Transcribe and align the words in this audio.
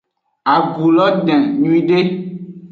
Agu 0.53 0.85
lo 0.95 1.05
den 1.25 1.41
nyuiede. 1.59 1.99